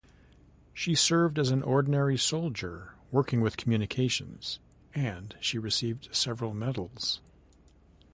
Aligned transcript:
She 0.73 0.95
served 0.95 1.37
as 1.37 1.51
an 1.51 1.61
ordinary 1.61 2.17
soldier 2.17 2.95
working 3.11 3.39
with 3.39 3.55
communications 3.55 4.57
and 4.95 5.35
she 5.39 5.59
received 5.59 6.09
several 6.11 6.55
medals. 6.55 7.21